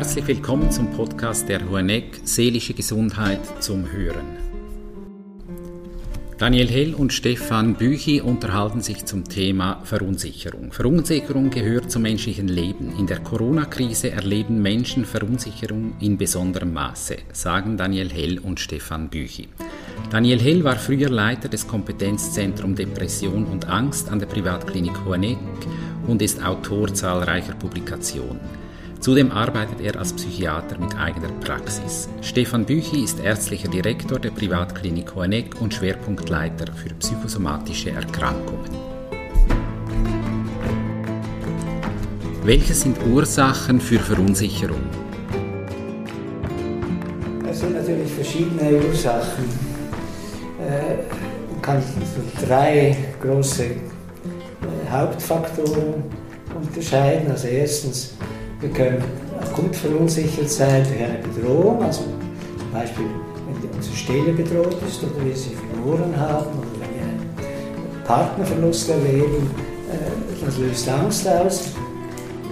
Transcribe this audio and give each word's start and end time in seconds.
Herzlich 0.00 0.26
willkommen 0.28 0.70
zum 0.70 0.90
Podcast 0.92 1.46
der 1.50 1.68
Huanek 1.68 2.22
Seelische 2.24 2.72
Gesundheit 2.72 3.62
zum 3.62 3.92
Hören. 3.92 4.24
Daniel 6.38 6.68
Hell 6.68 6.94
und 6.94 7.12
Stefan 7.12 7.74
Büchi 7.74 8.22
unterhalten 8.22 8.80
sich 8.80 9.04
zum 9.04 9.28
Thema 9.28 9.82
Verunsicherung. 9.84 10.72
Verunsicherung 10.72 11.50
gehört 11.50 11.90
zum 11.90 12.00
menschlichen 12.00 12.48
Leben. 12.48 12.98
In 12.98 13.06
der 13.06 13.18
Corona-Krise 13.18 14.10
erleben 14.10 14.62
Menschen 14.62 15.04
Verunsicherung 15.04 15.92
in 16.00 16.16
besonderem 16.16 16.72
Maße, 16.72 17.18
sagen 17.34 17.76
Daniel 17.76 18.08
Hell 18.08 18.38
und 18.38 18.58
Stefan 18.58 19.10
Büchi. 19.10 19.48
Daniel 20.10 20.40
Hell 20.40 20.64
war 20.64 20.76
früher 20.76 21.10
Leiter 21.10 21.50
des 21.50 21.68
Kompetenzzentrum 21.68 22.74
Depression 22.74 23.44
und 23.44 23.68
Angst 23.68 24.08
an 24.08 24.18
der 24.18 24.28
Privatklinik 24.28 25.04
Huanek 25.04 25.36
und 26.06 26.22
ist 26.22 26.42
Autor 26.42 26.94
zahlreicher 26.94 27.52
Publikationen. 27.52 28.69
Zudem 29.00 29.32
arbeitet 29.32 29.80
er 29.80 29.98
als 29.98 30.12
Psychiater 30.12 30.78
mit 30.78 30.94
eigener 30.98 31.30
Praxis. 31.40 32.06
Stefan 32.20 32.66
Büchi 32.66 33.02
ist 33.02 33.18
ärztlicher 33.18 33.68
Direktor 33.68 34.18
der 34.18 34.30
Privatklinik 34.30 35.14
Hoheneck 35.14 35.58
und 35.58 35.72
Schwerpunktleiter 35.72 36.70
für 36.74 36.90
psychosomatische 36.90 37.92
Erkrankungen. 37.92 38.70
Welche 42.44 42.74
sind 42.74 42.98
Ursachen 43.06 43.80
für 43.80 43.98
Verunsicherung? 43.98 44.82
Es 47.50 47.60
sind 47.60 47.72
natürlich 47.72 48.12
verschiedene 48.12 48.82
Ursachen. 48.86 49.44
Äh, 50.60 50.96
man 51.50 51.62
kann 51.62 51.82
drei 52.46 52.94
große 53.22 53.64
äh, 53.64 53.76
Hauptfaktoren 54.90 56.04
unterscheiden. 56.54 57.30
Also 57.30 57.48
erstens 57.48 58.14
wir 58.60 58.70
können 58.70 59.02
akut 59.40 59.74
verunsichert 59.74 60.50
sein 60.50 60.84
durch 60.84 61.02
eine 61.02 61.18
Bedrohung, 61.18 61.82
also 61.82 62.02
zum 62.58 62.70
Beispiel, 62.72 63.06
wenn 63.46 63.70
unsere 63.70 63.96
Stelle 63.96 64.32
bedroht 64.32 64.76
ist 64.86 65.02
oder 65.02 65.24
wir 65.24 65.34
sie 65.34 65.54
verloren 65.54 66.14
haben 66.16 66.46
oder 66.58 66.68
wenn 66.80 66.94
wir 66.94 67.02
einen 67.02 68.04
Partnerverlust 68.04 68.90
erleben, 68.90 69.50
äh, 69.90 70.44
das 70.44 70.58
löst 70.58 70.88
Angst 70.88 71.26
aus. 71.26 71.68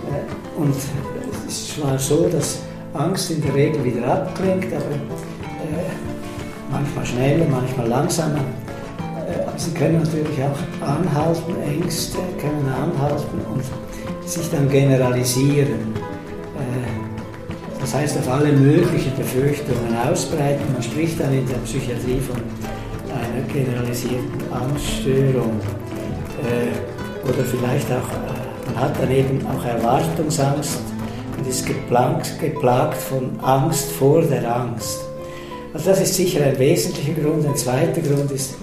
Äh, 0.09 0.61
und 0.61 0.75
es 1.47 1.55
ist 1.55 1.75
zwar 1.77 1.99
so, 1.99 2.29
dass 2.29 2.61
Angst 2.95 3.31
in 3.31 3.43
der 3.43 3.55
Regel 3.55 3.85
wieder 3.85 4.07
abklingt, 4.07 4.67
aber 4.67 4.95
äh, 4.95 5.91
manchmal 6.71 7.05
schneller, 7.05 7.47
manchmal 7.51 7.87
langsamer. 7.87 8.41
Sie 9.59 9.73
können 9.73 9.99
natürlich 9.99 10.39
auch 10.45 10.87
anhalten, 10.87 11.53
Ängste 11.67 12.19
können 12.41 12.69
anhalten 12.69 13.41
und 13.53 14.29
sich 14.29 14.49
dann 14.51 14.69
generalisieren. 14.69 15.95
Äh, 16.55 17.81
das 17.81 17.93
heißt, 17.93 18.19
auf 18.19 18.29
alle 18.31 18.53
möglichen 18.53 19.15
Befürchtungen 19.17 19.97
ausbreiten. 20.09 20.63
Man 20.73 20.83
spricht 20.83 21.19
dann 21.19 21.33
in 21.33 21.47
der 21.49 21.57
Psychiatrie 21.57 22.21
von 22.21 22.37
einer 23.11 23.43
generalisierten 23.53 24.53
Angststörung. 24.53 25.61
Äh, 26.45 27.29
oder 27.29 27.45
vielleicht 27.45 27.89
auch, 27.89 28.09
äh, 28.13 28.67
man 28.67 28.81
hat 28.81 29.03
dann 29.03 29.11
eben 29.11 29.45
auch 29.45 29.65
Erwartungsangst 29.65 30.79
und 31.37 31.49
ist 31.49 31.67
geplagt, 31.67 32.39
geplagt 32.41 32.97
von 32.97 33.41
Angst 33.41 33.91
vor 33.91 34.23
der 34.23 34.55
Angst. 34.55 35.01
Also 35.75 35.91
das 35.91 36.01
ist 36.03 36.15
sicher 36.15 36.45
ein 36.45 36.59
wesentlicher 36.61 37.21
Grund. 37.21 37.45
Ein 37.45 37.57
zweiter 37.57 38.01
Grund 38.01 38.31
ist, 38.31 38.55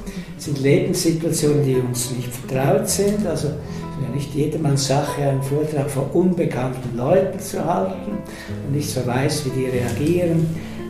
sind 0.46 0.62
Lebenssituationen, 0.62 1.66
die 1.66 1.76
uns 1.76 2.12
nicht 2.12 2.30
vertraut 2.30 2.88
sind. 2.88 3.26
Also 3.26 3.48
ja 3.48 4.10
nicht 4.14 4.34
jedermanns 4.34 4.88
Sache, 4.88 5.24
einen 5.24 5.42
Vortrag 5.42 5.90
vor 5.90 6.14
unbekannten 6.16 6.96
Leuten 6.96 7.40
zu 7.40 7.64
halten 7.64 8.12
und 8.66 8.76
nicht 8.76 8.90
so 8.90 9.06
weiß, 9.06 9.46
wie 9.46 9.62
die 9.62 9.66
reagieren. 9.66 10.48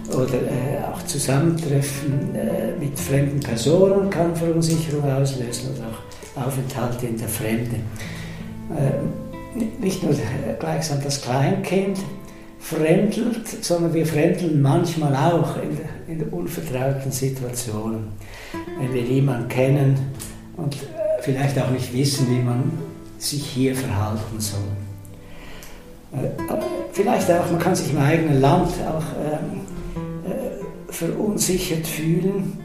Oder 0.09 0.35
äh, 0.35 0.93
auch 0.93 1.03
Zusammentreffen 1.05 2.35
äh, 2.35 2.79
mit 2.79 2.97
fremden 2.99 3.39
Personen 3.39 4.09
kann 4.09 4.35
Verunsicherung 4.35 5.03
auslösen 5.11 5.71
oder 5.75 5.87
auch 5.87 6.47
Aufenthalte 6.47 7.07
in 7.07 7.17
der 7.17 7.27
Fremde. 7.27 7.77
Äh, 8.69 9.61
nicht 9.81 10.03
nur 10.03 10.13
gleichsam 10.59 10.99
das 11.03 11.21
Kleinkind 11.21 11.97
fremdelt, 12.59 13.47
sondern 13.61 13.93
wir 13.93 14.05
fremdeln 14.05 14.61
manchmal 14.61 15.15
auch 15.15 15.55
in, 15.57 16.13
in 16.13 16.23
unvertrauten 16.29 17.11
Situationen. 17.11 18.09
Wenn 18.79 18.93
wir 18.93 19.01
jemanden 19.01 19.47
kennen 19.47 19.97
und 20.57 20.75
vielleicht 21.21 21.59
auch 21.59 21.69
nicht 21.71 21.93
wissen, 21.93 22.27
wie 22.29 22.41
man 22.41 22.71
sich 23.17 23.45
hier 23.45 23.75
verhalten 23.75 24.39
soll. 24.39 24.59
Äh, 26.13 26.29
vielleicht 26.91 27.29
auch, 27.31 27.49
man 27.51 27.59
kann 27.59 27.75
sich 27.75 27.91
im 27.91 27.99
eigenen 27.99 28.39
Land 28.39 28.69
auch 28.87 29.03
ähm, 29.23 29.61
äh, 30.31 30.91
verunsichert 30.93 31.85
fühlen. 31.87 32.59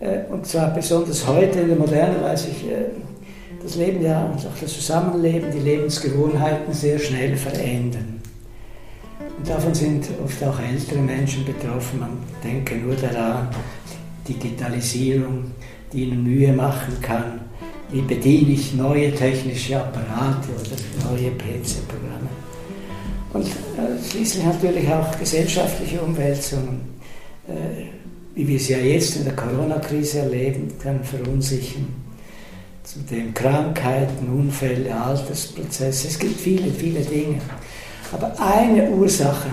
Äh, 0.00 0.20
und 0.30 0.46
zwar 0.46 0.72
besonders 0.72 1.26
heute 1.26 1.60
in 1.60 1.68
der 1.68 1.76
Moderne, 1.76 2.16
weil 2.22 2.36
sich 2.36 2.64
das 3.62 3.74
Leben 3.74 4.02
ja 4.02 4.24
und 4.24 4.38
auch 4.38 4.58
das 4.60 4.72
Zusammenleben, 4.72 5.50
die 5.50 5.58
Lebensgewohnheiten 5.58 6.72
sehr 6.72 6.98
schnell 6.98 7.36
verändern. 7.36 8.20
Und 9.36 9.48
davon 9.48 9.74
sind 9.74 10.08
oft 10.24 10.42
auch 10.44 10.60
ältere 10.60 11.00
Menschen 11.00 11.44
betroffen. 11.44 12.00
Man 12.00 12.10
denke 12.42 12.76
nur 12.76 12.94
daran, 12.94 13.48
Digitalisierung, 14.28 15.52
die 15.92 16.04
ihnen 16.04 16.22
Mühe 16.22 16.52
machen 16.52 17.00
kann, 17.00 17.40
wie 17.90 18.02
bediene 18.02 18.52
ich 18.52 18.74
neue 18.74 19.14
technische 19.14 19.76
Apparate 19.76 20.48
oder 20.50 21.10
neue 21.10 21.30
PC-Programme. 21.30 22.28
Und 23.32 23.46
äh, 23.46 24.10
schließlich 24.10 24.44
natürlich 24.44 24.88
auch 24.88 25.18
gesellschaftliche 25.18 26.00
Umwälzungen, 26.00 26.80
äh, 27.46 27.84
wie 28.34 28.46
wir 28.46 28.58
sie 28.58 28.72
ja 28.74 28.78
jetzt 28.78 29.16
in 29.16 29.24
der 29.24 29.34
Corona-Krise 29.36 30.20
erleben, 30.20 30.72
können 30.80 31.02
verunsichern. 31.02 31.86
Zudem 32.84 33.34
Krankheiten, 33.34 34.28
Unfälle, 34.28 34.94
Altersprozesse, 34.94 36.08
es 36.08 36.18
gibt 36.18 36.40
viele, 36.40 36.70
viele 36.70 37.00
Dinge. 37.00 37.38
Aber 38.12 38.34
eine 38.40 38.90
Ursache, 38.90 39.48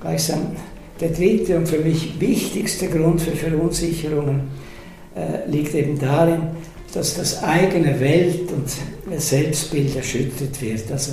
gleichsam 0.00 0.56
der 1.00 1.10
dritte 1.10 1.56
und 1.56 1.68
für 1.68 1.78
mich 1.78 2.20
wichtigste 2.20 2.88
Grund 2.88 3.20
für 3.20 3.32
Verunsicherungen, 3.32 4.42
äh, 5.14 5.48
liegt 5.50 5.74
eben 5.74 5.98
darin, 5.98 6.42
dass 6.94 7.16
das 7.16 7.42
eigene 7.42 7.98
Welt- 8.00 8.50
und 8.52 9.20
Selbstbild 9.20 9.96
erschüttert 9.96 10.60
wird. 10.60 10.90
Also 10.90 11.12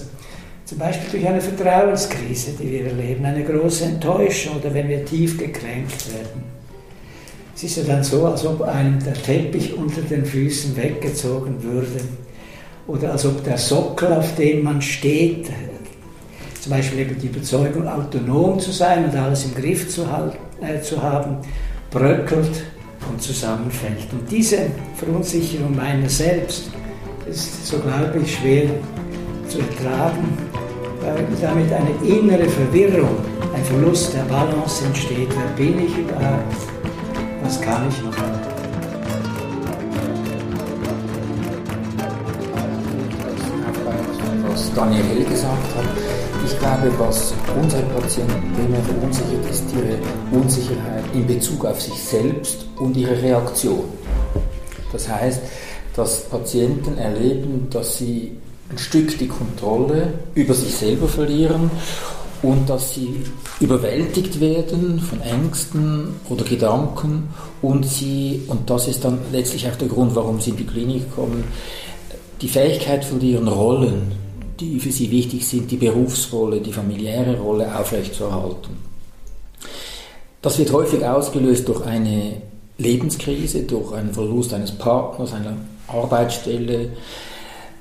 zum 0.65 0.77
Beispiel 0.77 1.09
durch 1.11 1.27
eine 1.27 1.41
Vertrauenskrise, 1.41 2.51
die 2.61 2.71
wir 2.71 2.85
erleben, 2.85 3.25
eine 3.25 3.43
große 3.43 3.85
Enttäuschung 3.85 4.57
oder 4.57 4.73
wenn 4.73 4.87
wir 4.87 5.03
tief 5.03 5.37
gekränkt 5.37 6.13
werden. 6.13 6.43
Es 7.55 7.63
ist 7.63 7.77
ja 7.77 7.83
dann 7.83 8.03
so, 8.03 8.25
als 8.25 8.45
ob 8.45 8.61
einem 8.61 9.03
der 9.03 9.15
Teppich 9.15 9.73
unter 9.75 10.01
den 10.01 10.25
Füßen 10.25 10.77
weggezogen 10.77 11.61
würde 11.63 11.99
oder 12.87 13.11
als 13.11 13.25
ob 13.25 13.43
der 13.43 13.57
Sockel, 13.57 14.13
auf 14.13 14.35
dem 14.35 14.63
man 14.63 14.81
steht, 14.81 15.47
zum 16.61 16.71
Beispiel 16.71 16.99
eben 16.99 17.19
die 17.19 17.27
Überzeugung, 17.27 17.87
autonom 17.87 18.59
zu 18.59 18.71
sein 18.71 19.05
und 19.05 19.15
alles 19.15 19.45
im 19.45 19.55
Griff 19.55 19.89
zu, 19.89 20.11
halten, 20.11 20.37
äh, 20.61 20.81
zu 20.81 21.01
haben, 21.01 21.37
bröckelt 21.91 22.63
und 23.09 23.21
zusammenfällt. 23.21 24.11
Und 24.11 24.29
diese 24.29 24.67
Verunsicherung 24.95 25.75
meiner 25.75 26.09
selbst 26.09 26.69
ist, 27.29 27.65
so 27.65 27.79
glaube 27.79 28.19
ich, 28.23 28.35
schwer 28.35 28.69
zu 29.47 29.59
ertragen, 29.59 30.37
weil 31.01 31.25
damit 31.41 31.71
eine 31.71 31.91
innere 32.07 32.49
Verwirrung, 32.49 33.17
ein 33.55 33.63
Verlust 33.63 34.13
der 34.13 34.23
Balance 34.23 34.85
entsteht. 34.85 35.29
Wer 35.29 35.65
bin 35.65 35.85
ich 35.85 35.97
überhaupt? 35.97 36.55
Was 37.43 37.61
kann 37.61 37.87
ich 37.89 38.03
noch? 38.03 38.48
Daniel 44.79 45.03
Hell 45.03 45.25
gesagt 45.25 45.75
hat, 45.75 45.85
ich 46.45 46.57
glaube, 46.57 46.89
was 46.97 47.33
unsere 47.61 47.81
Patienten 47.83 48.53
primär 48.53 48.81
verunsichert, 48.83 49.49
ist 49.51 49.65
ihre 49.75 49.97
Unsicherheit 50.31 51.03
in 51.13 51.27
Bezug 51.27 51.65
auf 51.65 51.81
sich 51.81 51.95
selbst 51.95 52.65
und 52.77 52.95
ihre 52.95 53.21
Reaktion. 53.21 53.83
Das 54.93 55.09
heißt, 55.09 55.41
dass 55.97 56.21
Patienten 56.29 56.97
erleben, 56.97 57.67
dass 57.69 57.97
sie 57.97 58.37
ein 58.71 58.77
Stück 58.77 59.17
die 59.17 59.27
Kontrolle 59.27 60.13
über 60.33 60.53
sich 60.53 60.73
selber 60.73 61.09
verlieren 61.09 61.69
und 62.41 62.69
dass 62.69 62.93
sie 62.93 63.25
überwältigt 63.59 64.39
werden 64.39 65.01
von 65.01 65.19
Ängsten 65.19 66.21
oder 66.29 66.45
Gedanken 66.45 67.27
und 67.61 67.85
sie, 67.85 68.43
und 68.47 68.69
das 68.69 68.87
ist 68.87 69.03
dann 69.03 69.19
letztlich 69.33 69.67
auch 69.67 69.75
der 69.75 69.89
Grund, 69.89 70.15
warum 70.15 70.39
sie 70.39 70.51
in 70.51 70.57
die 70.57 70.65
Klinik 70.65 71.13
kommen, 71.13 71.43
die 72.39 72.47
Fähigkeit 72.47 73.03
verlieren, 73.03 73.49
Rollen 73.49 74.28
die 74.59 74.79
für 74.79 74.91
sie 74.91 75.09
wichtig 75.11 75.47
sind, 75.47 75.71
die 75.71 75.77
Berufsrolle, 75.77 76.59
die 76.61 76.73
familiäre 76.73 77.39
Rolle 77.39 77.77
aufrechtzuerhalten. 77.77 78.77
Das 80.41 80.57
wird 80.57 80.71
häufig 80.71 81.05
ausgelöst 81.05 81.67
durch 81.67 81.85
eine 81.85 82.41
Lebenskrise, 82.77 83.63
durch 83.63 83.93
einen 83.93 84.13
Verlust 84.13 84.53
eines 84.53 84.71
Partners, 84.71 85.33
einer 85.33 85.57
Arbeitsstelle, 85.87 86.89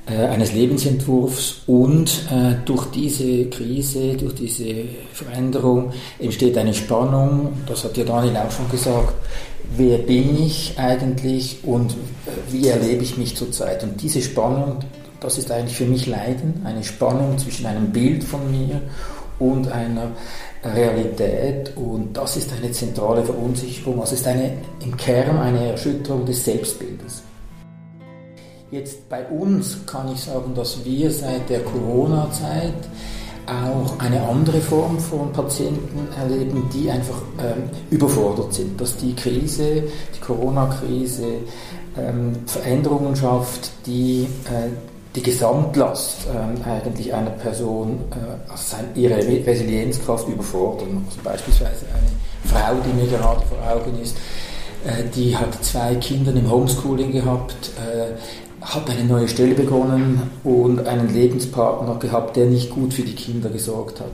äh, 0.07 0.27
eines 0.27 0.53
Lebensentwurfs 0.53 1.63
und 1.67 2.27
äh, 2.31 2.55
durch 2.65 2.87
diese 2.87 3.45
Krise, 3.47 4.17
durch 4.17 4.35
diese 4.35 4.87
Veränderung 5.13 5.93
entsteht 6.19 6.57
eine 6.57 6.75
Spannung, 6.75 7.53
das 7.67 7.85
hat 7.85 7.97
ja 7.97 8.05
Daniel 8.05 8.37
auch 8.39 8.51
schon 8.51 8.69
gesagt, 8.71 9.15
wer 9.77 9.99
bin 9.99 10.43
ich 10.43 10.75
eigentlich 10.79 11.59
und 11.63 11.93
äh, 11.93 11.97
wie 12.51 12.69
erlebe 12.69 13.03
ich 13.03 13.19
mich 13.19 13.37
zurzeit. 13.37 13.83
Und 13.85 14.03
diese 14.03 14.23
Spannung, 14.23 14.79
das 15.21 15.39
ist 15.39 15.51
eigentlich 15.51 15.77
für 15.77 15.87
mich 15.87 16.07
Leiden, 16.07 16.63
eine 16.65 16.85
Spannung 16.85 17.39
zwischen 17.39 17.67
einem 17.67 17.91
Bild 17.91 18.25
von 18.25 18.51
mir 18.51 18.81
und 19.39 19.71
einer 19.71 20.13
Realität. 20.65 21.73
Und 21.77 22.17
das 22.17 22.37
ist 22.37 22.53
eine 22.53 22.71
zentrale 22.71 23.25
Verunsicherung, 23.25 24.01
also 24.01 24.15
ist 24.15 24.27
eine, 24.27 24.53
im 24.85 24.97
Kern 24.97 25.39
eine 25.39 25.73
Erschütterung 25.73 26.25
des 26.25 26.45
Selbstbildes. 26.45 27.23
Jetzt 28.71 29.09
bei 29.09 29.25
uns 29.27 29.87
kann 29.87 30.13
ich 30.13 30.21
sagen, 30.21 30.55
dass 30.55 30.85
wir 30.85 31.11
seit 31.11 31.49
der 31.49 31.61
Corona-Zeit 31.61 32.75
auch 33.47 33.99
eine 33.99 34.21
andere 34.23 34.61
Form 34.61 34.99
von 34.99 35.33
Patienten 35.33 36.07
erleben, 36.21 36.69
die 36.75 36.91
einfach 36.91 37.23
ähm, 37.39 37.71
überfordert 37.91 38.53
sind, 38.53 38.79
dass 38.79 38.95
die 38.99 39.15
Krise, 39.15 39.85
die 40.15 40.21
Corona-Krise 40.21 41.25
ähm, 41.97 42.37
Veränderungen 42.45 43.17
schafft, 43.17 43.71
die 43.87 44.29
äh, 44.51 44.69
die 45.15 45.23
Gesamtlast 45.23 46.27
ähm, 46.35 46.63
eigentlich 46.65 47.13
einer 47.13 47.31
Person, 47.31 48.01
äh, 48.11 48.51
also 48.51 48.77
ihre 48.95 49.17
Resilienzkraft 49.17 50.29
überfordern. 50.29 51.05
Also 51.09 51.21
beispielsweise 51.25 51.87
eine 51.87 52.53
Frau, 52.53 52.75
die 52.87 52.93
mir 52.93 53.09
gerade 53.09 53.43
vor 53.47 53.59
Augen 53.71 54.01
ist, 54.01 54.17
äh, 54.85 55.05
die 55.15 55.37
hat 55.37 55.65
zwei 55.65 55.95
Kinder 55.97 56.33
im 56.33 56.51
Homeschooling 56.51 57.13
gehabt, 57.13 57.71
äh, 57.79 58.15
hat 58.61 58.91
eine 58.91 59.05
neue 59.05 59.29
Stelle 59.29 59.55
begonnen 59.55 60.31
und 60.45 60.87
einen 60.87 61.13
Lebenspartner 61.13 61.97
gehabt, 61.97 62.37
der 62.37 62.47
nicht 62.47 62.71
gut 62.71 62.93
für 62.93 63.03
die 63.03 63.15
Kinder 63.15 63.49
gesorgt 63.49 64.01
hat. 64.01 64.11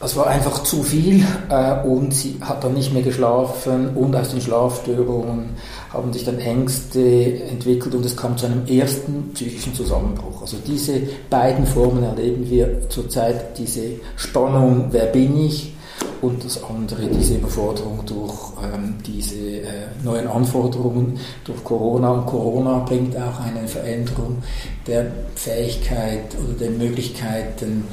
Das 0.00 0.16
war 0.16 0.28
einfach 0.28 0.62
zu 0.62 0.82
viel 0.82 1.22
äh, 1.50 1.86
und 1.86 2.14
sie 2.14 2.38
hat 2.40 2.64
dann 2.64 2.72
nicht 2.72 2.94
mehr 2.94 3.02
geschlafen 3.02 3.94
und 3.94 4.16
aus 4.16 4.30
den 4.30 4.40
Schlafstörungen 4.40 5.50
haben 5.92 6.10
sich 6.14 6.24
dann 6.24 6.38
Ängste 6.38 7.44
entwickelt 7.44 7.94
und 7.94 8.06
es 8.06 8.16
kam 8.16 8.34
zu 8.38 8.46
einem 8.46 8.66
ersten 8.66 9.30
psychischen 9.34 9.74
Zusammenbruch. 9.74 10.40
Also 10.40 10.56
diese 10.66 11.02
beiden 11.28 11.66
Formen 11.66 12.02
erleben 12.02 12.48
wir 12.48 12.88
zurzeit, 12.88 13.58
diese 13.58 14.00
Spannung, 14.16 14.86
wer 14.90 15.04
bin 15.06 15.38
ich, 15.38 15.74
und 16.22 16.44
das 16.44 16.62
andere 16.64 17.06
diese 17.06 17.34
Überforderung 17.36 18.00
durch 18.06 18.34
ähm, 18.62 18.94
diese 19.06 19.36
äh, 19.36 19.64
neuen 20.02 20.28
Anforderungen 20.28 21.18
durch 21.44 21.62
Corona. 21.64 22.10
Und 22.10 22.26
Corona 22.26 22.78
bringt 22.80 23.16
auch 23.16 23.40
eine 23.40 23.66
Veränderung 23.66 24.42
der 24.86 25.10
Fähigkeit 25.34 26.34
oder 26.42 26.58
der 26.58 26.70
Möglichkeiten, 26.70 27.84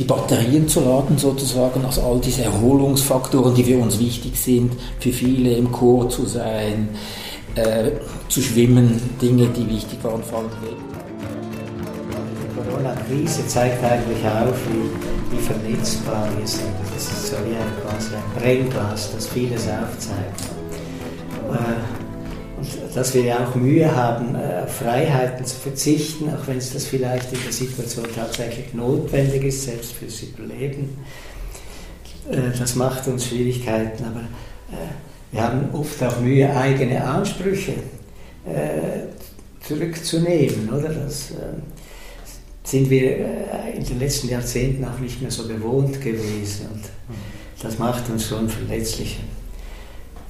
die 0.00 0.04
Batterien 0.04 0.66
zu 0.66 0.80
laden 0.80 1.18
sozusagen, 1.18 1.84
also 1.84 2.00
all 2.02 2.18
diese 2.20 2.42
Erholungsfaktoren, 2.42 3.54
die 3.54 3.64
für 3.64 3.78
uns 3.78 4.00
wichtig 4.00 4.34
sind, 4.34 4.72
für 4.98 5.12
viele 5.12 5.52
im 5.52 5.70
Chor 5.70 6.08
zu 6.08 6.24
sein, 6.24 6.88
äh, 7.54 7.90
zu 8.28 8.40
schwimmen, 8.40 8.98
Dinge, 9.20 9.46
die 9.48 9.68
wichtig 9.68 10.02
waren, 10.02 10.22
fallen 10.22 10.50
weg. 10.62 10.76
Die 12.42 12.70
Corona-Krise 12.70 13.46
zeigt 13.46 13.84
eigentlich 13.84 14.24
auf, 14.24 14.56
wie 14.72 15.10
wie 15.30 15.38
vernetzbar 15.38 16.28
wir 16.36 16.46
sind. 16.46 16.74
Das 16.94 17.04
ist 17.04 17.26
so 17.28 17.36
wie 17.46 17.54
ein, 17.54 17.72
quasi 17.82 18.14
ein 18.14 18.40
Brennglas, 18.40 19.12
das 19.14 19.28
vieles 19.28 19.68
aufzeigt. 19.68 20.40
Äh, 21.52 21.99
und 22.60 22.96
dass 22.96 23.14
wir 23.14 23.22
ja 23.22 23.46
auch 23.46 23.54
Mühe 23.54 23.94
haben, 23.94 24.34
äh, 24.34 24.62
auf 24.64 24.76
Freiheiten 24.76 25.44
zu 25.44 25.56
verzichten, 25.56 26.28
auch 26.28 26.46
wenn 26.46 26.58
es 26.58 26.72
das 26.72 26.86
vielleicht 26.86 27.32
in 27.32 27.38
der 27.42 27.52
Situation 27.52 28.06
tatsächlich 28.14 28.74
notwendig 28.74 29.44
ist, 29.44 29.64
selbst 29.64 29.92
fürs 29.92 30.22
Überleben. 30.22 30.98
Äh, 32.30 32.56
das 32.58 32.76
macht 32.76 33.08
uns 33.08 33.26
Schwierigkeiten, 33.26 34.04
aber 34.04 34.22
wir 35.32 35.42
haben 35.42 35.68
oft 35.72 36.00
auch 36.04 36.20
Mühe, 36.20 36.54
eigene 36.56 37.04
Ansprüche 37.04 37.74
zurückzunehmen. 39.66 40.70
Oder? 40.70 40.90
Das, 40.90 41.32
sind 42.70 42.88
wir 42.88 43.02
äh, 43.02 43.76
in 43.76 43.84
den 43.84 43.98
letzten 43.98 44.28
Jahrzehnten 44.28 44.84
auch 44.84 44.98
nicht 44.98 45.20
mehr 45.20 45.30
so 45.30 45.46
bewohnt 45.46 46.00
gewesen. 46.00 46.68
Und 46.72 46.84
das 47.62 47.78
macht 47.78 48.08
uns 48.10 48.28
schon 48.28 48.48
verletzlicher. 48.48 49.22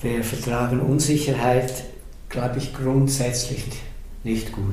Wir 0.01 0.25
vertragen 0.25 0.81
Unsicherheit, 0.81 1.85
glaube 2.31 2.59
ich, 2.59 2.73
grundsätzlich 2.73 3.65
nicht 4.25 4.53
gut. 4.53 4.65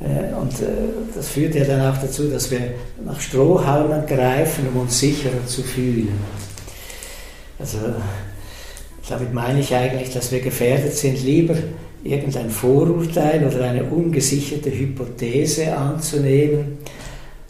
Äh, 0.00 0.34
und 0.34 0.52
äh, 0.60 0.66
das 1.14 1.28
führt 1.28 1.54
ja 1.54 1.64
dann 1.64 1.80
auch 1.92 1.98
dazu, 1.98 2.28
dass 2.28 2.50
wir 2.50 2.74
nach 3.04 3.18
Strohhalmen 3.18 4.06
greifen, 4.06 4.68
um 4.68 4.82
uns 4.82 5.00
sicherer 5.00 5.44
zu 5.46 5.62
fühlen. 5.62 6.18
Also 7.58 7.78
damit 9.08 9.32
meine 9.32 9.60
ich 9.60 9.74
eigentlich, 9.74 10.12
dass 10.12 10.30
wir 10.30 10.40
gefährdet 10.40 10.94
sind, 10.94 11.22
lieber 11.22 11.54
irgendein 12.02 12.50
Vorurteil 12.50 13.46
oder 13.46 13.64
eine 13.64 13.84
ungesicherte 13.84 14.70
Hypothese 14.70 15.74
anzunehmen, 15.74 16.78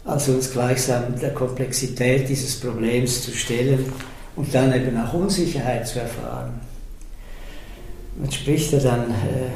als 0.05 0.29
uns 0.29 0.51
gleichsam 0.51 1.19
der 1.19 1.33
Komplexität 1.33 2.29
dieses 2.29 2.59
Problems 2.59 3.23
zu 3.23 3.31
stellen 3.31 3.91
und 4.35 4.53
dann 4.53 4.73
eben 4.73 4.97
auch 4.97 5.13
Unsicherheit 5.13 5.87
zu 5.87 5.99
erfahren. 5.99 6.53
Man 8.15 8.31
spricht 8.31 8.71
ja 8.71 8.79
dann 8.79 9.11
äh, 9.11 9.51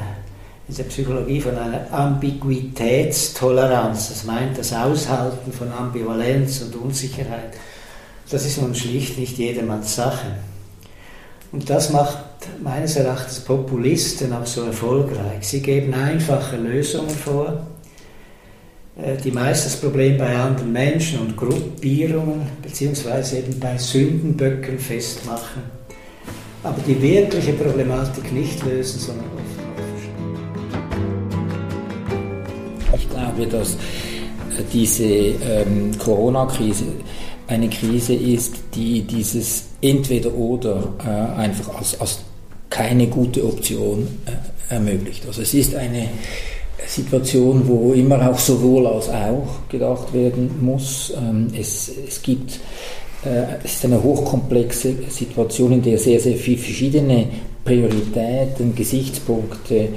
in 0.68 0.76
der 0.76 0.84
Psychologie 0.84 1.40
von 1.40 1.56
einer 1.56 1.92
Ambiguitätstoleranz. 1.92 4.10
Das 4.10 4.22
meint 4.24 4.56
das 4.58 4.72
Aushalten 4.72 5.52
von 5.52 5.72
Ambivalenz 5.72 6.62
und 6.62 6.76
Unsicherheit. 6.76 7.54
Das 8.30 8.46
ist 8.46 8.60
nun 8.60 8.74
schlicht 8.74 9.18
nicht 9.18 9.38
jedermanns 9.38 9.96
Sache. 9.96 10.36
Und 11.52 11.68
das 11.68 11.90
macht 11.90 12.18
meines 12.62 12.96
Erachtens 12.96 13.40
Populisten 13.40 14.32
auch 14.32 14.46
so 14.46 14.62
erfolgreich. 14.62 15.48
Sie 15.48 15.60
geben 15.60 15.92
einfache 15.94 16.56
Lösungen 16.56 17.10
vor, 17.10 17.66
äh, 18.96 19.16
die 19.16 19.32
meist 19.32 19.66
das 19.66 19.76
Problem 19.76 20.18
bei 20.18 20.36
anderen 20.36 20.72
Menschen 20.72 21.20
und 21.20 21.36
Gruppierungen 21.36 22.42
beziehungsweise 22.62 23.38
eben 23.38 23.58
bei 23.58 23.76
Sündenböcken 23.78 24.78
festmachen, 24.78 25.62
aber 26.62 26.80
die 26.86 27.00
wirkliche 27.00 27.52
Problematik 27.54 28.32
nicht 28.32 28.64
lösen, 28.64 29.00
sondern 29.00 29.24
offen 29.26 29.60
Ich 32.94 33.08
glaube, 33.08 33.46
dass 33.46 33.74
äh, 33.74 34.62
diese 34.72 35.04
ähm, 35.04 35.96
Corona-Krise 35.98 36.84
eine 37.46 37.68
Krise 37.68 38.14
ist, 38.14 38.54
die 38.74 39.02
dieses 39.02 39.64
Entweder-Oder 39.80 40.94
äh, 41.04 41.40
einfach 41.40 41.76
als, 41.76 42.00
als 42.00 42.20
keine 42.68 43.08
gute 43.08 43.44
Option 43.44 44.06
äh, 44.26 44.74
ermöglicht. 44.74 45.26
Also 45.26 45.42
es 45.42 45.52
ist 45.54 45.74
eine 45.74 46.08
Situation, 46.86 47.66
wo 47.66 47.92
immer 47.92 48.30
auch 48.30 48.38
sowohl 48.38 48.86
als 48.86 49.08
auch 49.08 49.68
gedacht 49.68 50.12
werden 50.12 50.50
muss. 50.60 51.12
Ähm, 51.16 51.48
es, 51.58 51.90
es 52.06 52.22
gibt 52.22 52.60
es 53.22 53.74
ist 53.74 53.84
eine 53.84 54.02
hochkomplexe 54.02 54.94
Situation, 55.08 55.72
in 55.72 55.82
der 55.82 55.98
sehr, 55.98 56.18
sehr 56.18 56.36
viele 56.36 56.58
verschiedene 56.58 57.26
Prioritäten, 57.64 58.74
Gesichtspunkte 58.74 59.88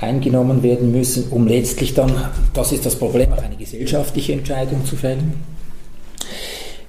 eingenommen 0.00 0.62
werden 0.62 0.90
müssen, 0.90 1.28
um 1.30 1.46
letztlich 1.46 1.94
dann, 1.94 2.12
das 2.52 2.72
ist 2.72 2.84
das 2.84 2.96
Problem, 2.96 3.32
eine 3.32 3.56
gesellschaftliche 3.56 4.32
Entscheidung 4.32 4.84
zu 4.84 4.96
fällen. 4.96 5.34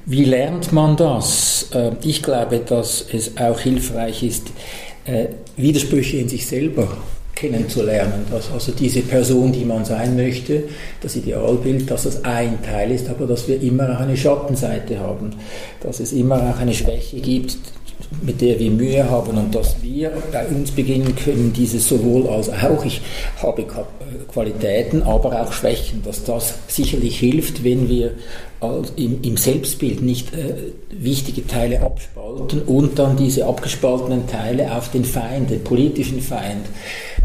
Wie 0.05 0.25
lernt 0.25 0.71
man 0.71 0.95
das? 0.97 1.69
Äh, 1.73 1.91
ich 2.03 2.21
glaube, 2.21 2.59
dass 2.59 3.05
es 3.11 3.37
auch 3.37 3.59
hilfreich 3.59 4.21
ist, 4.23 4.47
äh, 5.05 5.27
Widersprüche 5.57 6.17
in 6.17 6.29
sich 6.29 6.45
selber 6.45 6.87
kennenzulernen. 7.35 8.25
Dass 8.31 8.51
also 8.51 8.71
diese 8.71 9.01
Person, 9.01 9.51
die 9.51 9.65
man 9.65 9.85
sein 9.85 10.15
möchte, 10.15 10.63
das 11.01 11.15
Idealbild, 11.15 11.91
dass 11.91 12.03
das 12.03 12.23
ein 12.23 12.61
Teil 12.63 12.91
ist, 12.91 13.09
aber 13.09 13.27
dass 13.27 13.47
wir 13.47 13.61
immer 13.61 13.95
auch 13.95 14.01
eine 14.01 14.17
Schattenseite 14.17 14.99
haben. 14.99 15.31
Dass 15.81 15.99
es 15.99 16.13
immer 16.13 16.37
auch 16.37 16.59
eine 16.59 16.73
Schwäche 16.73 17.17
gibt, 17.17 17.57
mit 18.21 18.41
der 18.41 18.59
wir 18.59 18.71
Mühe 18.71 19.09
haben 19.09 19.37
und 19.37 19.53
dass 19.53 19.81
wir 19.81 20.11
bei 20.31 20.45
uns 20.47 20.71
beginnen 20.71 21.15
können, 21.15 21.53
dieses 21.53 21.87
sowohl 21.87 22.27
als 22.27 22.49
auch, 22.49 22.83
ich 22.85 23.01
habe 23.41 23.65
Qualitäten, 24.31 25.03
aber 25.03 25.41
auch 25.41 25.51
Schwächen, 25.51 26.01
dass 26.03 26.23
das 26.23 26.55
sicherlich 26.67 27.19
hilft, 27.19 27.63
wenn 27.63 27.87
wir 27.89 28.11
im, 28.95 29.21
im 29.21 29.37
Selbstbild 29.37 30.01
nicht 30.01 30.33
äh, 30.33 30.55
wichtige 30.91 31.45
Teile 31.45 31.81
abspalten 31.81 32.61
und 32.63 32.97
dann 32.99 33.17
diese 33.17 33.45
abgespaltenen 33.45 34.27
Teile 34.27 34.75
auf 34.75 34.91
den 34.91 35.05
Feind, 35.05 35.49
den 35.49 35.63
politischen 35.63 36.21
Feind 36.21 36.65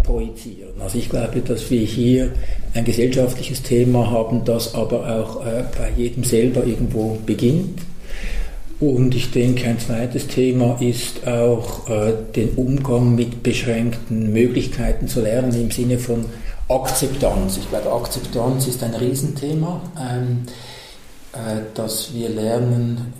projizieren. 0.02 0.80
Also 0.80 0.98
ich 0.98 1.08
glaube, 1.08 1.40
dass 1.40 1.70
wir 1.70 1.80
hier 1.80 2.32
ein 2.74 2.84
gesellschaftliches 2.84 3.62
Thema 3.62 4.10
haben, 4.10 4.44
das 4.44 4.74
aber 4.74 5.00
auch 5.08 5.44
äh, 5.44 5.64
bei 5.76 5.90
jedem 5.96 6.24
selber 6.24 6.64
irgendwo 6.64 7.18
beginnt. 7.26 7.80
Und 8.80 9.14
ich 9.14 9.30
denke, 9.30 9.68
ein 9.68 9.78
zweites 9.78 10.26
Thema 10.26 10.78
ist 10.80 11.26
auch 11.26 11.88
äh, 11.90 12.14
den 12.34 12.50
Umgang 12.56 13.14
mit 13.14 13.42
beschränkten 13.42 14.32
Möglichkeiten 14.32 15.06
zu 15.06 15.20
lernen 15.20 15.52
im 15.54 15.70
Sinne 15.70 15.98
von 15.98 16.24
Akzeptanz. 16.70 17.58
Ich 17.58 17.68
glaube, 17.68 17.92
Akzeptanz 17.92 18.68
ist 18.68 18.82
ein 18.82 18.94
Riesenthema, 18.94 19.82
ähm, 19.98 20.44
äh, 20.46 20.50
dass 21.74 22.12
wir 22.12 22.28
lernen, 22.28 23.12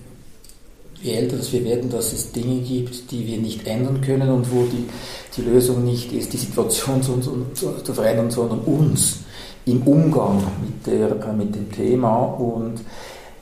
je 1.03 1.13
älter 1.13 1.37
wir 1.53 1.65
werden, 1.65 1.91
dass 1.91 2.13
es 2.13 2.33
Dinge 2.33 2.61
gibt, 2.61 3.11
die 3.11 3.27
wir 3.27 3.39
nicht 3.39 3.67
ändern 3.67 4.01
können 4.01 4.29
und 4.31 4.53
wo 4.53 4.65
die, 4.65 4.89
die 5.37 5.43
Lösung 5.43 5.85
nicht 5.85 6.13
ist, 6.13 6.33
die 6.33 6.37
Situation 6.37 7.03
zu, 7.03 7.21
zu, 7.55 7.73
zu 7.83 7.95
verändern, 7.95 8.31
sondern 8.31 8.61
uns 8.61 9.21
im 9.67 9.83
Umgang 9.83 10.43
mit, 10.63 10.87
der, 10.87 11.11
äh, 11.11 11.33
mit 11.33 11.55
dem 11.55 11.71
Thema 11.71 12.25
und 12.25 12.81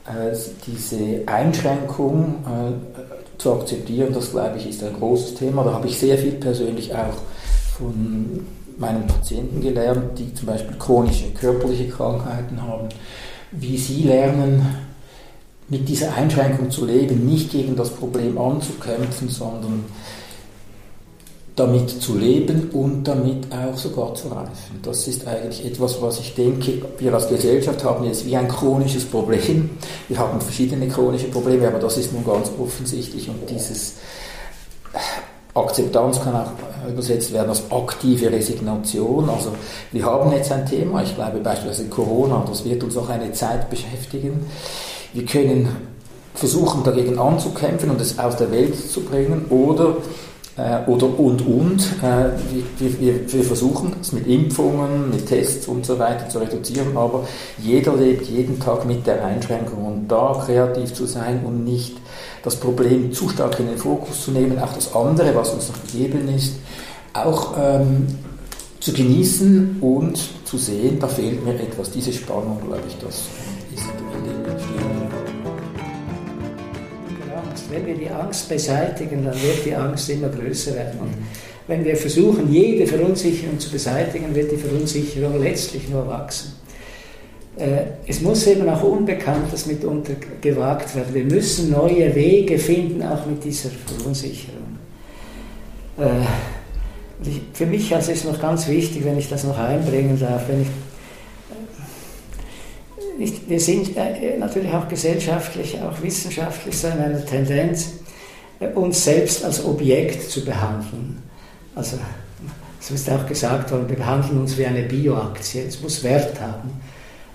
äh, 0.06 0.36
diese 0.66 1.22
Einschränkung 1.26 2.44
äh, 2.44 3.38
zu 3.38 3.52
akzeptieren, 3.52 4.12
das 4.12 4.30
glaube 4.32 4.58
ich 4.58 4.68
ist 4.68 4.82
ein 4.82 4.94
großes 4.94 5.34
Thema. 5.34 5.64
Da 5.64 5.74
habe 5.74 5.86
ich 5.86 5.98
sehr 5.98 6.18
viel 6.18 6.32
persönlich 6.32 6.92
auch 6.94 7.14
von 7.76 8.46
meinen 8.78 9.06
Patienten 9.06 9.60
gelernt, 9.60 10.18
die 10.18 10.32
zum 10.34 10.46
Beispiel 10.46 10.76
chronische 10.78 11.30
körperliche 11.30 11.88
Krankheiten 11.88 12.60
haben, 12.62 12.88
wie 13.52 13.76
sie 13.78 14.02
lernen, 14.02 14.66
mit 15.68 15.88
dieser 15.88 16.14
Einschränkung 16.14 16.70
zu 16.70 16.86
leben, 16.86 17.26
nicht 17.26 17.50
gegen 17.50 17.76
das 17.76 17.90
Problem 17.90 18.38
anzukämpfen, 18.38 19.28
sondern 19.28 19.84
damit 21.58 21.90
zu 21.90 22.16
leben 22.16 22.70
und 22.70 23.04
damit 23.04 23.52
auch 23.52 23.76
sogar 23.76 24.14
zu 24.14 24.28
reifen. 24.28 24.80
Das 24.82 25.08
ist 25.08 25.26
eigentlich 25.26 25.66
etwas, 25.66 26.00
was 26.00 26.20
ich 26.20 26.34
denke, 26.34 26.82
wir 26.98 27.12
als 27.12 27.28
Gesellschaft 27.28 27.82
haben 27.84 28.04
jetzt 28.04 28.24
wie 28.24 28.36
ein 28.36 28.48
chronisches 28.48 29.04
Problem. 29.04 29.70
Wir 30.08 30.18
haben 30.18 30.40
verschiedene 30.40 30.86
chronische 30.88 31.26
Probleme, 31.26 31.66
aber 31.66 31.80
das 31.80 31.98
ist 31.98 32.12
nun 32.12 32.24
ganz 32.24 32.50
offensichtlich 32.58 33.28
und 33.28 33.50
dieses 33.50 33.94
Akzeptanz 35.54 36.22
kann 36.22 36.34
auch 36.34 36.88
übersetzt 36.88 37.32
werden 37.32 37.48
als 37.48 37.62
aktive 37.70 38.30
Resignation. 38.30 39.28
Also 39.28 39.52
wir 39.92 40.04
haben 40.04 40.32
jetzt 40.32 40.52
ein 40.52 40.66
Thema, 40.66 41.02
ich 41.02 41.14
glaube 41.14 41.38
beispielsweise 41.38 41.88
Corona, 41.88 42.44
das 42.48 42.64
wird 42.64 42.82
uns 42.84 42.96
auch 42.96 43.08
eine 43.08 43.32
Zeit 43.32 43.68
beschäftigen. 43.70 44.46
Wir 45.12 45.24
können 45.24 45.68
versuchen 46.34 46.84
dagegen 46.84 47.18
anzukämpfen 47.18 47.90
und 47.90 48.00
es 48.00 48.18
aus 48.18 48.36
der 48.36 48.50
Welt 48.52 48.76
zu 48.76 49.00
bringen 49.00 49.46
oder 49.50 49.96
äh, 50.58 50.90
oder 50.90 51.18
und 51.18 51.46
und. 51.46 51.80
Äh, 52.02 52.30
wir, 52.78 53.00
wir, 53.00 53.32
wir, 53.32 53.44
versuchen 53.44 53.94
es 54.00 54.12
mit 54.12 54.26
Impfungen, 54.26 55.10
mit 55.10 55.26
Tests 55.26 55.68
und 55.68 55.86
so 55.86 55.98
weiter 55.98 56.28
zu 56.28 56.38
reduzieren, 56.38 56.96
aber 56.96 57.26
jeder 57.58 57.96
lebt 57.96 58.26
jeden 58.26 58.58
Tag 58.58 58.84
mit 58.84 59.06
der 59.06 59.24
Einschränkung 59.24 59.84
und 59.86 60.08
da 60.08 60.42
kreativ 60.44 60.92
zu 60.92 61.06
sein 61.06 61.42
und 61.44 61.64
nicht 61.64 61.96
das 62.42 62.56
Problem 62.56 63.12
zu 63.12 63.28
stark 63.28 63.58
in 63.60 63.68
den 63.68 63.78
Fokus 63.78 64.24
zu 64.24 64.32
nehmen, 64.32 64.58
auch 64.58 64.72
das 64.72 64.94
andere, 64.94 65.34
was 65.34 65.50
uns 65.50 65.68
noch 65.68 65.82
gegeben 65.86 66.28
ist, 66.34 66.54
auch 67.12 67.54
ähm, 67.58 68.06
zu 68.80 68.92
genießen 68.92 69.78
und 69.80 70.18
zu 70.44 70.56
sehen, 70.56 70.98
da 70.98 71.08
fehlt 71.08 71.44
mir 71.44 71.54
etwas. 71.54 71.90
Diese 71.90 72.12
Spannung, 72.12 72.58
glaube 72.66 72.82
ich, 72.86 72.96
das 72.98 73.24
Wenn 77.70 77.86
wir 77.86 77.94
die 77.94 78.08
Angst 78.08 78.48
beseitigen, 78.48 79.24
dann 79.24 79.34
wird 79.34 79.64
die 79.64 79.74
Angst 79.74 80.08
immer 80.10 80.28
größer 80.28 80.74
werden. 80.74 81.00
Und 81.00 81.14
wenn 81.66 81.84
wir 81.84 81.96
versuchen, 81.96 82.52
jede 82.52 82.86
Verunsicherung 82.86 83.58
zu 83.58 83.70
beseitigen, 83.70 84.34
wird 84.34 84.52
die 84.52 84.56
Verunsicherung 84.56 85.40
letztlich 85.40 85.88
nur 85.88 86.06
wachsen. 86.06 86.52
Äh, 87.58 87.82
es 88.06 88.20
muss 88.20 88.46
eben 88.46 88.68
auch 88.68 88.82
Unbekanntes 88.82 89.66
mitunter 89.66 90.14
gewagt 90.40 90.94
werden. 90.94 91.12
Wir 91.12 91.24
müssen 91.24 91.70
neue 91.70 92.14
Wege 92.14 92.58
finden, 92.58 93.02
auch 93.02 93.26
mit 93.26 93.44
dieser 93.44 93.70
Verunsicherung. 93.86 94.78
Äh, 95.98 97.26
für 97.52 97.66
mich 97.66 97.92
also 97.94 98.12
ist 98.12 98.24
noch 98.24 98.40
ganz 98.40 98.68
wichtig, 98.68 99.04
wenn 99.04 99.18
ich 99.18 99.28
das 99.28 99.42
noch 99.44 99.58
einbringen 99.58 100.18
darf, 100.20 100.48
wenn 100.48 100.62
ich, 100.62 100.68
äh, 103.18 103.22
ich 103.24 103.48
wir 103.48 103.60
sind 103.60 103.96
natürlich 104.38 104.72
auch 104.72 104.88
gesellschaftlich, 104.88 105.78
auch 105.80 106.02
wissenschaftlich 106.02 106.76
so 106.76 106.88
in 106.88 106.94
einer 106.94 107.24
Tendenz, 107.24 107.92
uns 108.74 109.04
selbst 109.04 109.44
als 109.44 109.64
Objekt 109.64 110.30
zu 110.30 110.44
behandeln. 110.44 111.22
Also, 111.74 111.98
so 112.80 112.94
ist 112.94 113.10
auch 113.10 113.26
gesagt 113.26 113.70
worden, 113.70 113.88
wir 113.88 113.96
behandeln 113.96 114.40
uns 114.40 114.56
wie 114.56 114.66
eine 114.66 114.82
Bioaktie, 114.82 115.62
es 115.68 115.80
muss 115.80 116.02
Wert 116.02 116.40
haben. 116.40 116.70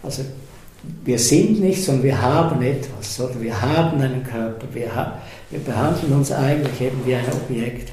Also 0.01 0.23
wir 1.05 1.19
sind 1.19 1.61
nicht, 1.61 1.83
sondern 1.83 2.03
wir 2.03 2.21
haben 2.21 2.61
etwas, 2.61 3.19
oder 3.19 3.39
wir 3.41 3.61
haben 3.61 4.01
einen 4.01 4.23
Körper, 4.23 4.67
wir, 4.73 4.93
ha 4.93 5.21
wir 5.49 5.59
behandeln 5.59 6.13
uns 6.13 6.31
eigentlich 6.31 6.81
eben 6.81 7.05
wie 7.05 7.15
ein 7.15 7.25
Objekt. 7.31 7.91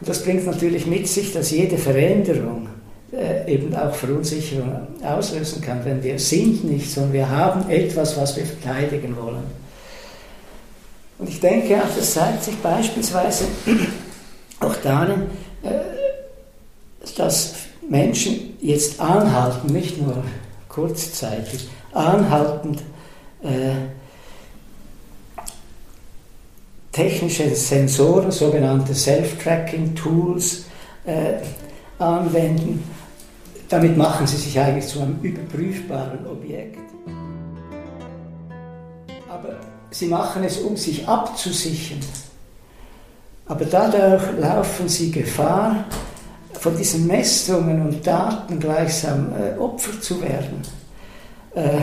Und 0.00 0.08
das 0.08 0.22
bringt 0.22 0.46
natürlich 0.46 0.86
mit 0.86 1.06
sich, 1.06 1.32
dass 1.32 1.50
jede 1.50 1.78
Veränderung 1.78 2.68
äh, 3.16 3.50
eben 3.52 3.74
auch 3.74 3.94
Verunsicherung 3.94 4.86
auslösen 5.02 5.62
kann, 5.62 5.82
denn 5.84 6.02
wir 6.02 6.18
sind 6.18 6.64
nicht, 6.64 6.90
sondern 6.90 7.12
wir 7.14 7.30
haben 7.30 7.70
etwas, 7.70 8.16
was 8.16 8.36
wir 8.36 8.44
verteidigen 8.44 9.16
wollen. 9.16 9.44
Und 11.18 11.28
ich 11.28 11.40
denke 11.40 11.76
auch, 11.76 11.96
das 11.96 12.12
zeigt 12.12 12.44
sich 12.44 12.56
beispielsweise 12.56 13.46
auch 14.60 14.76
darin, 14.82 15.22
äh, 15.62 15.70
dass 17.16 17.54
Menschen 17.88 18.56
jetzt 18.60 19.00
anhalten, 19.00 19.72
nicht 19.72 20.00
nur 20.00 20.22
kurzzeitig, 20.68 21.68
anhaltend 21.92 22.82
äh, 23.42 23.76
technische 26.92 27.54
Sensoren, 27.54 28.30
sogenannte 28.30 28.94
Self-Tracking-Tools 28.94 30.64
äh, 31.06 31.34
anwenden. 31.98 32.95
Damit 33.68 33.96
machen 33.96 34.26
sie 34.26 34.36
sich 34.36 34.58
eigentlich 34.58 34.86
zu 34.86 35.00
einem 35.00 35.18
überprüfbaren 35.22 36.26
Objekt. 36.26 36.78
Aber 39.28 39.56
sie 39.90 40.06
machen 40.06 40.44
es, 40.44 40.58
um 40.58 40.76
sich 40.76 41.06
abzusichern. 41.08 42.00
Aber 43.46 43.64
dadurch 43.64 44.22
laufen 44.38 44.88
sie 44.88 45.10
Gefahr, 45.10 45.84
von 46.52 46.76
diesen 46.76 47.06
Messungen 47.06 47.80
und 47.82 48.06
Daten 48.06 48.58
gleichsam 48.58 49.32
äh, 49.32 49.58
Opfer 49.58 50.00
zu 50.00 50.20
werden, 50.20 50.62
äh, 51.54 51.80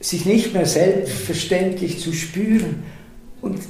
sich 0.00 0.24
nicht 0.24 0.52
mehr 0.52 0.66
selbstverständlich 0.66 2.00
zu 2.00 2.12
spüren. 2.12 2.82
Und 3.42 3.60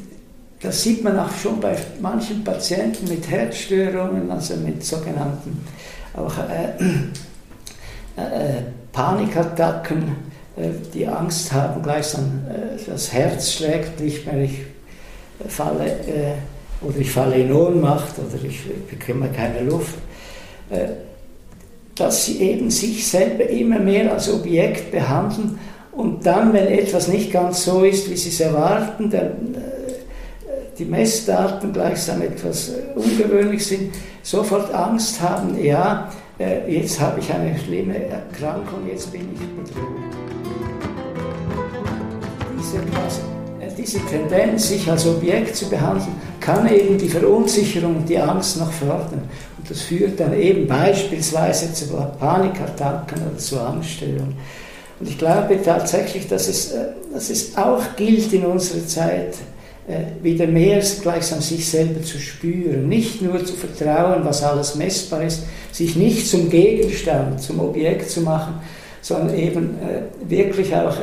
das 0.63 0.83
sieht 0.83 1.05
man 1.05 1.19
auch 1.19 1.33
schon 1.35 1.61
bei 1.61 1.77
manchen 2.01 2.45
Patienten 2.45 3.09
mit 3.09 3.29
Herzstörungen, 3.29 4.31
also 4.31 4.57
mit 4.57 4.85
sogenannten 4.85 5.65
auch 6.15 6.39
äh, 6.39 6.73
äh 8.19 8.63
Panikattacken, 8.93 10.17
äh, 10.57 10.71
die 10.93 11.07
Angst 11.07 11.53
haben, 11.53 11.83
gleichsam 11.83 12.45
äh, 12.49 12.91
das 12.91 13.13
Herz 13.13 13.53
schlägt 13.53 14.01
nicht 14.01 14.27
mehr, 14.27 14.43
ich 14.43 14.61
falle 15.49 15.97
oder 16.81 16.99
ich 16.99 17.11
falle 17.11 17.37
in 17.37 17.53
Ohnmacht 17.53 18.15
oder 18.19 18.43
ich 18.45 18.61
bekomme 18.91 19.29
keine 19.29 19.69
Luft. 19.69 19.95
Äh, 20.71 20.89
dass 21.95 22.27
sie 22.27 22.41
eben 22.41 22.71
sich 22.71 23.09
selber 23.09 23.49
immer 23.49 23.79
mehr 23.81 24.13
als 24.13 24.33
Objekt 24.33 24.93
behandeln 24.93 25.59
und 25.91 26.25
dann, 26.25 26.53
wenn 26.53 26.69
etwas 26.69 27.09
nicht 27.09 27.33
ganz 27.33 27.65
so 27.65 27.83
ist, 27.83 28.09
wie 28.09 28.17
sie 28.17 28.29
es 28.29 28.41
erwarten, 28.41 29.11
dann 29.11 29.27
äh, 29.55 30.49
die 30.79 30.85
Messdaten 30.85 31.73
gleichsam 31.73 32.23
etwas 32.23 32.69
äh, 32.69 32.95
ungewöhnlich 32.95 33.67
sind, 33.67 33.95
sofort 34.23 34.73
Angst 34.73 35.21
haben, 35.21 35.61
ja, 35.61 36.09
jetzt 36.39 37.01
habe 37.01 37.21
ich 37.21 37.33
eine 37.33 37.59
schlimme 37.59 38.07
Erkrankung, 38.07 38.89
jetzt 38.89 39.11
bin 39.11 39.29
ich 39.33 39.41
bedroht. 39.41 39.97
Diese, 42.59 42.79
diese 43.77 44.07
Tendenz, 44.07 44.69
sich 44.69 44.89
als 44.91 45.07
Objekt 45.07 45.57
zu 45.57 45.69
behandeln, 45.69 46.15
kann 46.41 46.73
eben 46.73 46.97
die 46.99 47.09
Verunsicherung 47.09 47.97
und 47.97 48.09
die 48.09 48.19
Angst 48.19 48.59
noch 48.59 48.73
fördern. 48.73 49.23
Das 49.69 49.83
führt 49.83 50.19
dann 50.19 50.39
eben 50.39 50.67
beispielsweise 50.67 51.73
zu 51.73 51.87
Panikattacken 52.19 53.21
oder 53.23 53.39
zu 53.39 53.61
Angststörungen. 53.61 54.37
Und 55.01 55.09
ich 55.09 55.19
glaube 55.19 55.61
tatsächlich, 55.63 56.27
dass 56.27 56.49
es, 56.49 56.73
äh, 56.73 56.87
dass 57.13 57.31
es 57.31 57.57
auch 57.57 57.83
gilt 57.97 58.33
in 58.33 58.45
unserer 58.45 58.87
Zeit, 58.87 59.35
äh, 59.87 60.23
wieder 60.23 60.47
mehr 60.47 60.83
gleichsam 61.03 61.41
sich 61.41 61.69
selber 61.69 62.03
zu 62.03 62.19
spüren, 62.19 62.89
nicht 62.89 63.23
nur 63.23 63.45
zu 63.45 63.55
vertrauen, 63.55 64.25
was 64.25 64.43
alles 64.43 64.75
messbar 64.75 65.23
ist, 65.23 65.45
sich 65.73 65.97
nicht 65.97 66.29
zum 66.29 66.51
Gegenstand, 66.51 67.41
zum 67.41 67.61
Objekt 67.61 68.11
zu 68.11 68.21
machen, 68.23 68.55
sondern 69.01 69.37
eben 69.37 69.77
äh, 69.79 70.31
wirklich 70.31 70.75
auch 70.75 70.97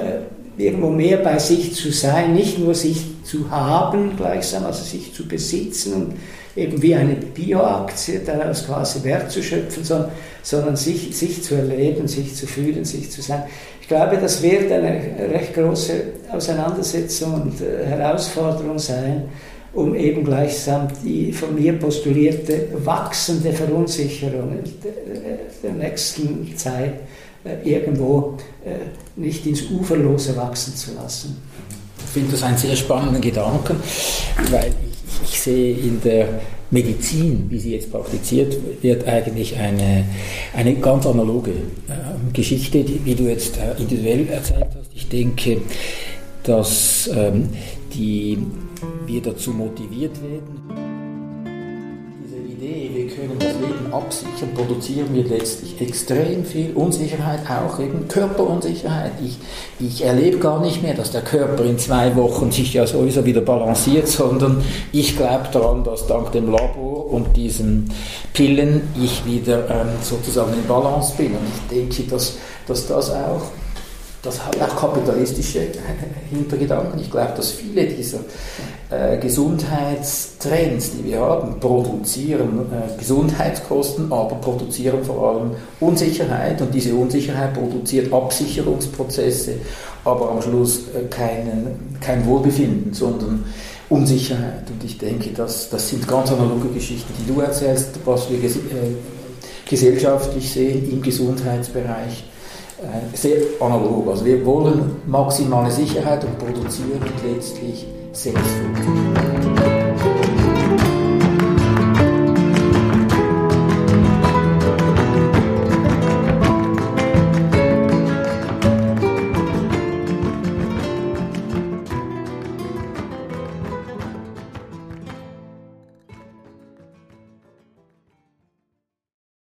irgendwo 0.57 0.89
mehr 0.89 1.17
bei 1.17 1.37
sich 1.39 1.73
zu 1.75 1.91
sein, 1.91 2.33
nicht 2.33 2.59
nur 2.59 2.73
sich 2.73 3.05
zu 3.23 3.49
haben 3.49 4.15
gleichsam, 4.15 4.65
also 4.65 4.83
sich 4.83 5.13
zu 5.13 5.27
besitzen 5.27 5.93
und 5.93 6.13
eben 6.55 6.81
wie 6.81 6.95
eine 6.95 7.15
Bioaktie 7.15 8.21
daraus 8.25 8.65
quasi 8.65 9.03
Wert 9.03 9.29
zu 9.29 9.43
schöpfen, 9.43 9.83
sondern, 9.83 10.11
sondern 10.41 10.75
sich, 10.77 11.15
sich 11.15 11.43
zu 11.43 11.55
erleben, 11.55 12.07
sich 12.07 12.35
zu 12.35 12.47
fühlen, 12.47 12.85
sich 12.85 13.11
zu 13.11 13.21
sein. 13.21 13.43
Ich 13.81 13.87
glaube, 13.87 14.17
das 14.17 14.41
wird 14.41 14.71
eine 14.71 14.99
recht 15.33 15.53
große 15.53 15.93
Auseinandersetzung 16.31 17.33
und 17.33 17.61
äh, 17.61 17.85
Herausforderung 17.85 18.79
sein, 18.79 19.23
um 19.75 19.93
eben 19.93 20.23
gleichsam 20.23 20.87
die 21.03 21.31
von 21.31 21.53
mir 21.53 21.73
postulierte 21.73 22.69
wachsende 22.83 23.51
Verunsicherung 23.51 24.57
der 25.61 25.73
nächsten 25.73 26.55
Zeit 26.57 27.01
äh, 27.43 27.69
irgendwo 27.69 28.37
äh, 28.65 29.19
nicht 29.19 29.45
ins 29.45 29.69
Uferlose 29.69 30.35
wachsen 30.35 30.75
zu 30.75 30.93
lassen. 30.95 31.37
Ich 31.99 32.11
finde 32.11 32.31
das 32.31 32.43
einen 32.43 32.57
sehr 32.57 32.75
spannenden 32.75 33.21
Gedanken, 33.21 33.75
weil 34.49 34.71
ich, 35.23 35.31
ich 35.31 35.41
sehe 35.41 35.75
in 35.75 36.01
der 36.01 36.27
Medizin, 36.71 37.45
wie 37.49 37.59
sie 37.59 37.73
jetzt 37.73 37.91
praktiziert 37.91 38.55
wird, 38.81 39.07
eigentlich 39.07 39.57
eine, 39.57 40.05
eine 40.55 40.75
ganz 40.75 41.05
analoge 41.05 41.51
äh, 41.51 42.33
Geschichte, 42.33 42.85
wie 43.03 43.15
du 43.15 43.23
jetzt 43.23 43.59
individuell 43.77 44.27
erzählt 44.29 44.67
hast. 44.69 44.89
Ich 44.95 45.09
denke, 45.09 45.57
dass 46.43 47.09
ähm, 47.13 47.49
die, 47.93 48.37
wir 49.05 49.21
dazu 49.21 49.51
motiviert 49.51 50.21
werden, 50.21 50.85
Idee, 52.65 52.89
wir 52.93 53.07
können 53.07 53.37
das 53.37 53.53
Leben 53.53 53.93
absichern, 53.93 54.53
produzieren 54.55 55.13
wir 55.13 55.23
letztlich 55.25 55.79
extrem 55.81 56.45
viel 56.45 56.71
Unsicherheit, 56.73 57.41
auch 57.49 57.79
eben 57.79 58.07
Körperunsicherheit. 58.07 59.11
Ich, 59.23 59.37
ich 59.79 60.03
erlebe 60.03 60.37
gar 60.37 60.61
nicht 60.61 60.81
mehr, 60.81 60.93
dass 60.93 61.11
der 61.11 61.21
Körper 61.21 61.63
in 61.63 61.77
zwei 61.77 62.15
Wochen 62.15 62.51
sich 62.51 62.73
ja 62.73 62.87
sowieso 62.87 63.25
wieder 63.25 63.41
balanciert, 63.41 64.07
sondern 64.07 64.63
ich 64.91 65.17
glaube 65.17 65.49
daran, 65.51 65.83
dass 65.83 66.07
dank 66.07 66.31
dem 66.31 66.49
Labor 66.49 67.11
und 67.11 67.35
diesen 67.35 67.91
Pillen 68.33 68.81
ich 69.01 69.25
wieder 69.25 69.69
ähm, 69.69 69.89
sozusagen 70.01 70.53
in 70.53 70.65
Balance 70.67 71.13
bin. 71.17 71.31
Und 71.31 71.47
ich 71.47 71.77
denke, 71.77 72.03
dass, 72.09 72.37
dass 72.67 72.87
das 72.87 73.11
auch 73.11 73.41
das 74.25 74.43
hat 74.43 74.59
auch 74.61 74.75
kapitalistische 74.75 75.67
Hintergedanken. 76.29 76.99
Ich 76.99 77.11
glaube, 77.11 77.33
dass 77.35 77.51
viele 77.51 77.85
dieser 77.85 78.19
äh, 78.89 79.17
Gesundheitstrends, 79.17 80.91
die 80.91 81.05
wir 81.05 81.19
haben, 81.19 81.59
produzieren 81.59 82.65
äh, 82.71 82.97
Gesundheitskosten, 82.97 84.11
aber 84.11 84.35
produzieren 84.35 85.03
vor 85.03 85.29
allem 85.29 85.51
Unsicherheit 85.79 86.61
und 86.61 86.73
diese 86.73 86.95
Unsicherheit 86.95 87.53
produziert 87.53 88.11
Absicherungsprozesse, 88.11 89.53
aber 90.03 90.31
am 90.31 90.41
Schluss 90.41 90.83
äh, 90.89 91.05
keinen, 91.09 91.97
kein 92.01 92.25
Wohlbefinden, 92.25 92.93
sondern 92.93 93.45
Unsicherheit. 93.89 94.69
Und 94.69 94.83
ich 94.83 94.97
denke, 94.97 95.29
dass, 95.29 95.69
das 95.69 95.89
sind 95.89 96.07
ganz 96.07 96.31
analoge 96.31 96.69
Geschichten, 96.69 97.13
die 97.19 97.31
du 97.31 97.41
erzählst, 97.41 97.99
was 98.05 98.29
wir 98.29 98.39
ges 98.39 98.55
äh, 98.57 98.59
gesellschaftlich 99.67 100.51
sehen 100.51 100.91
im 100.91 101.01
Gesundheitsbereich 101.01 102.23
sehr 103.13 103.37
analog. 103.59 104.07
Also 104.09 104.25
wir 104.25 104.45
wollen 104.45 104.97
maximale 105.07 105.71
Sicherheit 105.71 106.23
und 106.23 106.37
produzieren 106.37 107.01
letztlich 107.23 107.85
Selbstfunktion. 108.11 109.74